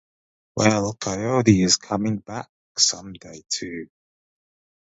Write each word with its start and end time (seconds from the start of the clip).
Well, 0.55 0.93
Coyote 0.95 1.61
is 1.61 1.77
coming 1.77 2.17
back 2.17 2.49
some 2.75 3.13
day, 3.13 3.43
too. 3.49 3.85